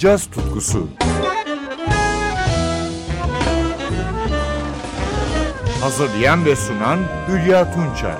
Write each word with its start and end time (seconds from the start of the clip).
caz 0.00 0.26
tutkusu. 0.30 0.88
Hazırlayan 5.80 6.44
ve 6.44 6.56
sunan 6.56 6.98
Hülya 7.28 7.72
Tunçay. 7.74 8.16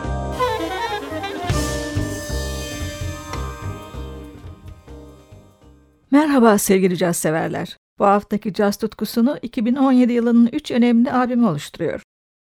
Merhaba 6.10 6.58
sevgili 6.58 6.96
caz 6.96 7.16
severler. 7.16 7.76
Bu 7.98 8.04
haftaki 8.04 8.54
caz 8.54 8.76
tutkusunu 8.76 9.38
2017 9.42 10.12
yılının 10.12 10.48
3 10.52 10.70
önemli 10.70 11.12
albümü 11.12 11.46
oluşturuyor. 11.46 12.02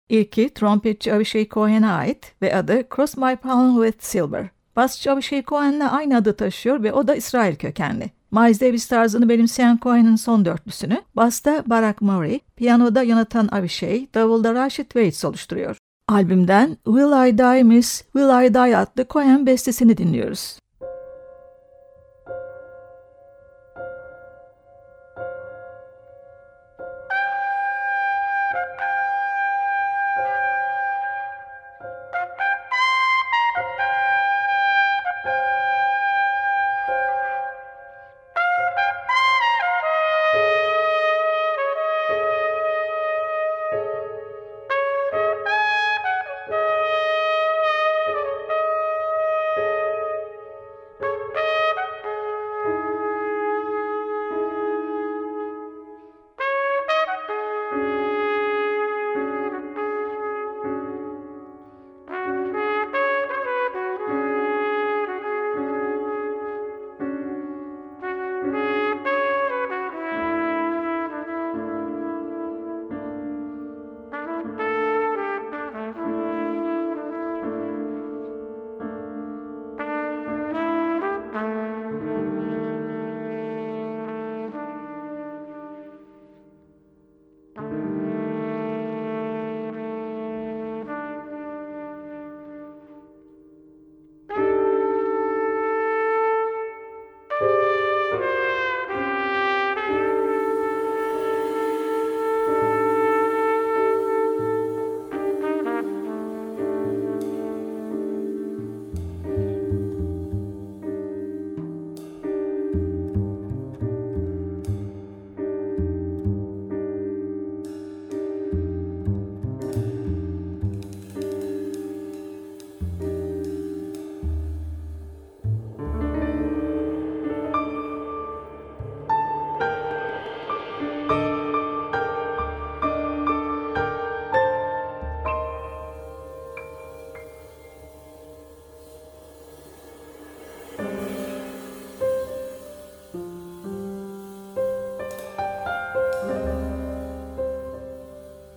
İlki 0.09 0.55
trompetçi 0.55 1.15
Avishai 1.15 1.49
Cohen'e 1.49 1.89
ait 1.89 2.35
ve 2.43 2.57
adı 2.57 2.83
Cross 2.97 3.17
My 3.17 3.37
Palm 3.37 3.85
With 3.85 4.05
Silver. 4.05 4.49
Basçı 4.77 5.13
Avishai 5.13 5.45
Cohen'le 5.45 5.89
aynı 5.91 6.17
adı 6.17 6.37
taşıyor 6.37 6.83
ve 6.83 6.93
o 6.93 7.09
da 7.09 7.15
İsrail 7.15 7.57
kökenli. 7.57 8.11
Miles 8.35 8.61
Davis 8.61 8.87
tarzını 8.87 9.29
benimseyen 9.29 9.79
Cohen'in 9.83 10.17
son 10.17 10.45
dörtlüsünü, 10.45 11.03
basta 11.17 11.65
Barack 11.67 12.03
Murray, 12.03 12.41
piyanoda 12.57 13.07
Jonathan 13.07 13.49
Avishai, 13.53 14.09
davulda 14.15 14.55
Rashid 14.55 14.85
Waits 14.85 15.25
oluşturuyor. 15.25 15.77
Albümden 16.09 16.77
Will 16.85 17.29
I 17.29 17.39
Die 17.39 17.63
Miss, 17.63 18.03
Will 18.03 18.47
I 18.47 18.55
Die 18.55 18.77
adlı 18.77 19.07
Cohen 19.11 19.47
bestesini 19.47 19.97
dinliyoruz. 19.97 20.59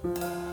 Música 0.04 0.47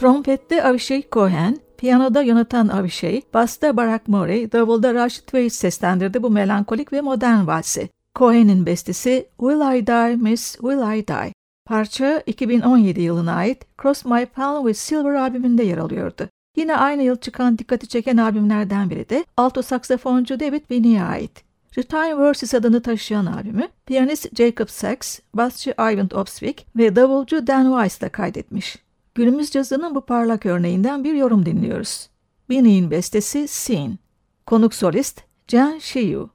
Trompette 0.00 0.62
Avishai 0.62 1.02
Cohen, 1.12 1.56
piyanoda 1.76 2.24
Jonathan 2.24 2.68
Avishai, 2.68 3.22
basta 3.34 3.76
Barack 3.76 4.08
Murray, 4.08 4.52
davulda 4.52 4.94
Rashid 4.94 5.24
Weiss 5.24 5.54
seslendirdi 5.54 6.22
bu 6.22 6.30
melankolik 6.30 6.92
ve 6.92 7.00
modern 7.00 7.46
valsi. 7.46 7.88
Cohen'in 8.14 8.66
bestesi 8.66 9.28
Will 9.38 9.78
I 9.78 9.86
Die 9.86 10.16
Miss 10.16 10.52
Will 10.52 10.98
I 10.98 11.08
Die. 11.08 11.32
Parça 11.64 12.22
2017 12.26 13.00
yılına 13.00 13.34
ait 13.34 13.66
Cross 13.82 14.04
My 14.04 14.26
Palm 14.26 14.66
with 14.66 14.78
Silver 14.78 15.14
albümünde 15.14 15.62
yer 15.62 15.78
alıyordu. 15.78 16.28
Yine 16.56 16.76
aynı 16.76 17.02
yıl 17.02 17.16
çıkan 17.16 17.58
dikkati 17.58 17.88
çeken 17.88 18.16
albümlerden 18.16 18.90
biri 18.90 19.08
de 19.08 19.24
alto 19.36 19.62
saksafoncu 19.62 20.40
David 20.40 20.70
Binney'e 20.70 21.02
ait. 21.02 21.44
Time 21.88 22.18
Versus 22.18 22.54
adını 22.54 22.82
taşıyan 22.82 23.26
albümü, 23.26 23.68
piyanist 23.86 24.36
Jacob 24.36 24.68
Sachs, 24.68 25.20
basçı 25.34 25.70
Ivan 25.70 26.08
Opswick 26.14 26.66
ve 26.76 26.96
davulcu 26.96 27.46
Dan 27.46 27.64
Weiss 27.64 28.00
da 28.00 28.08
kaydetmiş. 28.08 28.89
Günümüz 29.20 29.50
cazının 29.50 29.94
bu 29.94 30.00
parlak 30.00 30.46
örneğinden 30.46 31.04
bir 31.04 31.14
yorum 31.14 31.46
dinliyoruz. 31.46 32.10
Binney'in 32.48 32.90
bestesi 32.90 33.48
Scene. 33.48 33.98
Konuk 34.46 34.74
solist 34.74 35.22
Jan 35.48 35.78
Shiyu. 35.78 36.30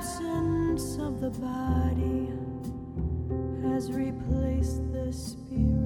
absence 0.00 0.96
of 0.96 1.20
the 1.20 1.28
body 1.28 2.30
has 3.62 3.92
replaced 3.92 4.90
the 4.94 5.12
spirit. 5.12 5.79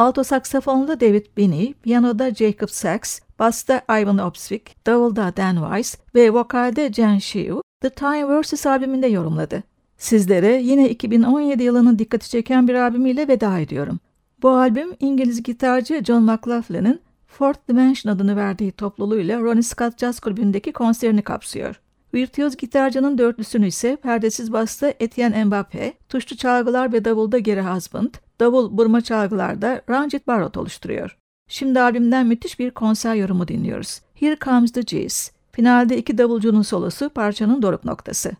Alto 0.00 0.24
saksafonda 0.24 1.00
David 1.00 1.26
Binney, 1.36 1.74
piyanoda 1.74 2.34
Jacob 2.34 2.68
Sachs, 2.68 3.20
basta 3.38 3.82
Ivan 4.00 4.18
Opsvik, 4.18 4.86
davulda 4.86 5.36
Dan 5.36 5.56
Weiss 5.56 5.96
ve 6.14 6.34
vokalde 6.34 6.92
Jen 6.92 7.18
Shiu, 7.18 7.62
The 7.80 7.90
Time 7.90 8.28
Versus 8.28 8.66
albümünde 8.66 9.06
yorumladı. 9.06 9.62
Sizlere 9.96 10.62
yine 10.62 10.90
2017 10.90 11.62
yılının 11.62 11.98
dikkati 11.98 12.30
çeken 12.30 12.68
bir 12.68 12.74
albümüyle 12.74 13.28
veda 13.28 13.58
ediyorum. 13.58 13.98
Bu 14.42 14.50
albüm 14.50 14.90
İngiliz 15.00 15.42
gitarcı 15.42 16.02
John 16.04 16.22
McLaughlin'in 16.22 17.00
Fourth 17.26 17.68
Dimension 17.68 18.12
adını 18.12 18.36
verdiği 18.36 18.72
topluluğuyla 18.72 19.40
Ronnie 19.40 19.62
Scott 19.62 19.98
Jazz 19.98 20.20
Kulübü'ndeki 20.20 20.72
konserini 20.72 21.22
kapsıyor. 21.22 21.80
Virtüöz 22.14 22.56
gitarcının 22.56 23.18
dörtlüsünü 23.18 23.66
ise 23.66 23.96
perdesiz 23.96 24.52
basta 24.52 24.94
Etienne 25.00 25.42
Mbappé, 25.42 25.92
tuşlu 26.08 26.36
çalgılar 26.36 26.92
ve 26.92 27.04
davulda 27.04 27.38
Gary 27.38 27.60
Husband, 27.60 28.14
davul 28.40 28.78
burma 28.78 29.00
çalgılarda 29.00 29.82
Ranjit 29.90 30.26
Barot 30.26 30.56
oluşturuyor. 30.56 31.18
Şimdi 31.48 31.80
albümden 31.80 32.26
müthiş 32.26 32.58
bir 32.58 32.70
konser 32.70 33.14
yorumu 33.14 33.48
dinliyoruz. 33.48 34.00
Here 34.14 34.36
Comes 34.44 34.72
the 34.72 34.80
G's. 34.80 35.30
Finalde 35.52 35.96
iki 35.96 36.18
davulcunun 36.18 36.62
solosu 36.62 37.08
parçanın 37.08 37.62
doruk 37.62 37.84
noktası. 37.84 38.32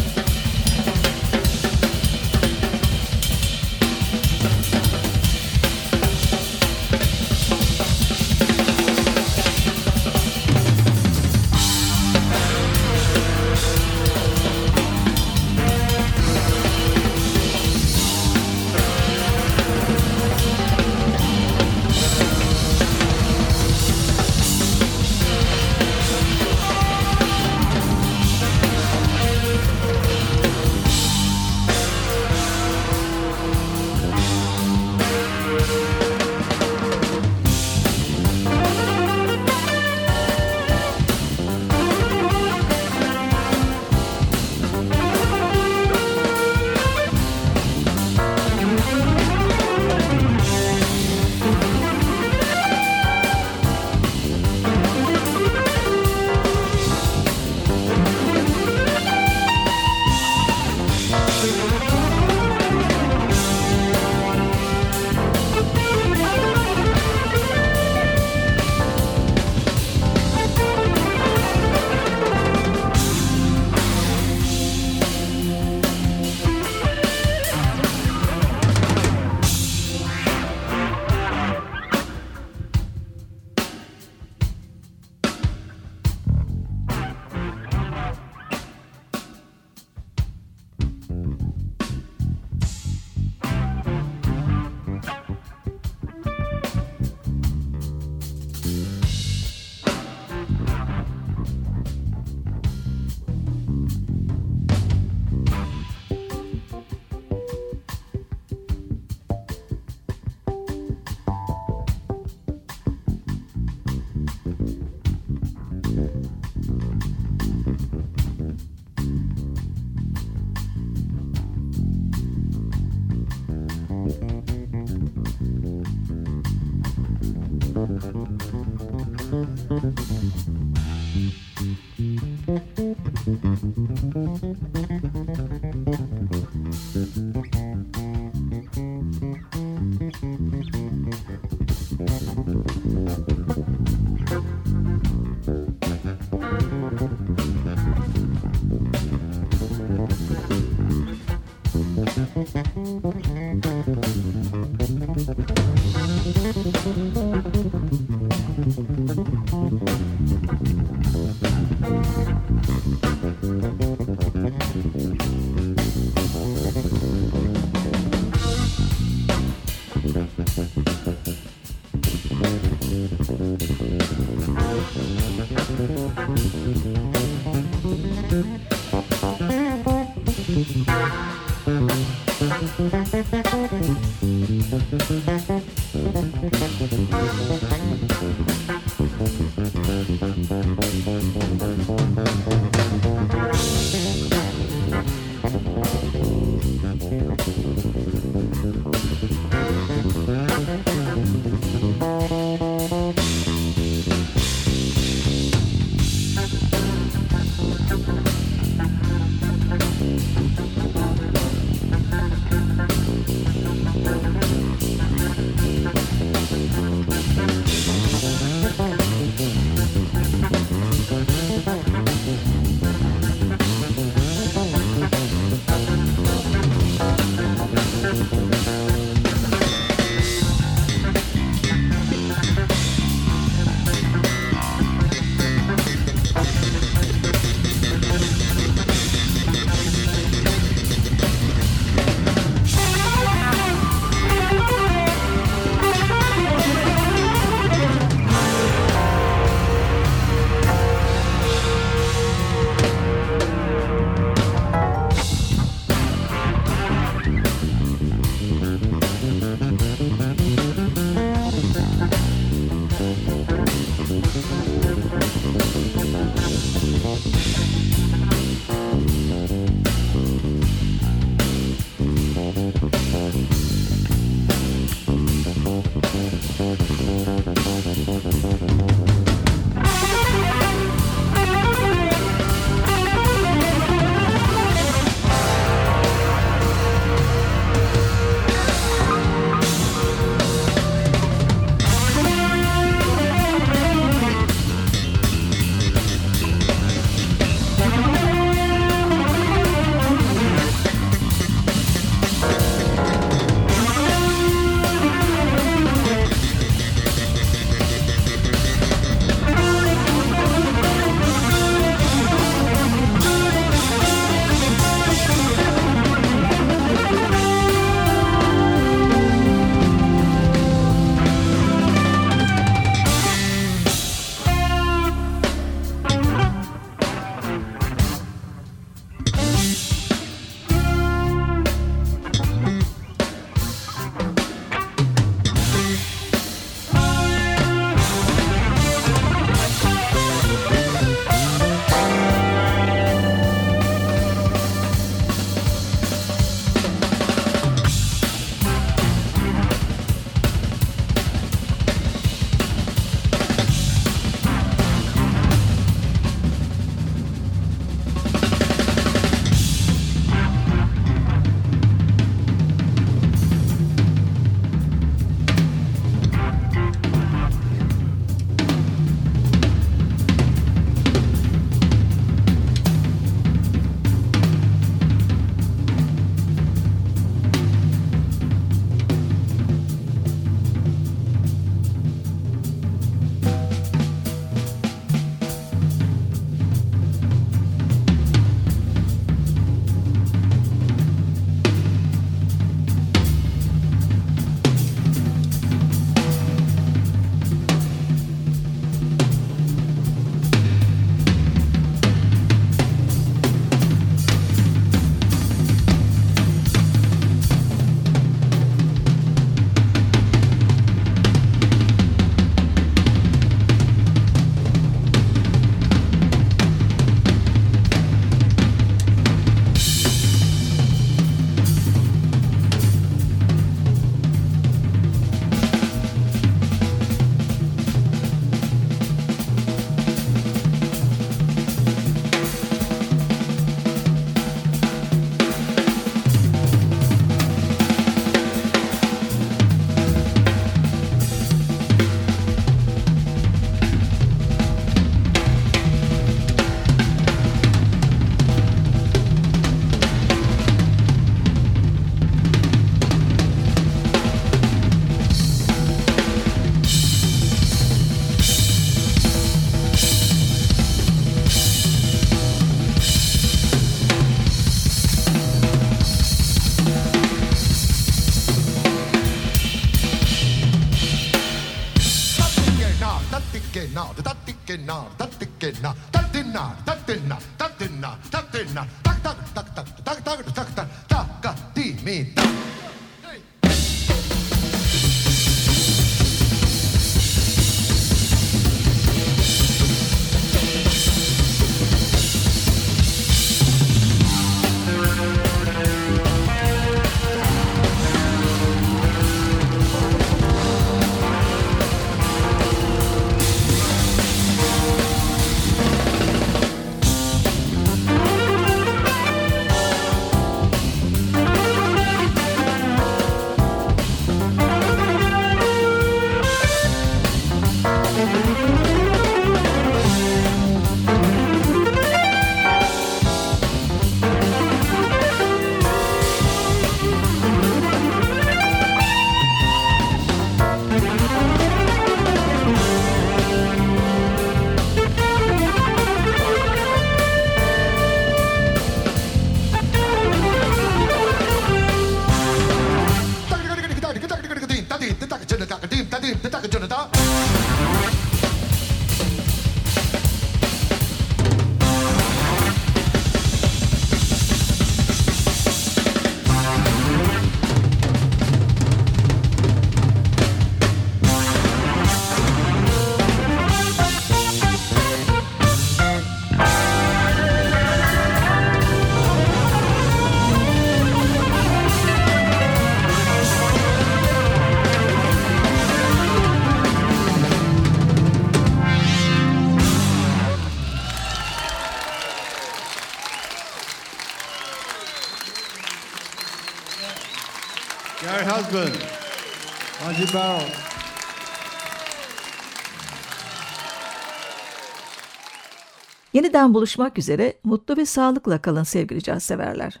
Yeniden 596.32 596.74
buluşmak 596.74 597.18
üzere 597.18 597.54
mutlu 597.64 597.96
ve 597.96 598.06
sağlıkla 598.06 598.62
kalın 598.62 598.82
sevgili 598.82 599.22
caz 599.22 599.42
severler. 599.42 600.00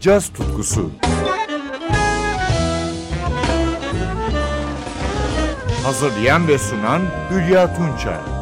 Caz 0.00 0.28
tutkusu. 0.32 0.90
Hazırlayan 5.84 6.48
ve 6.48 6.58
sunan 6.58 7.02
Hülya 7.30 7.76
Tunçay. 7.76 8.41